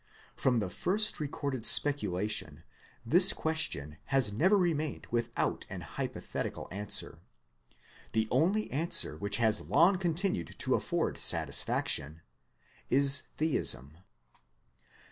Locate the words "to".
10.57-10.73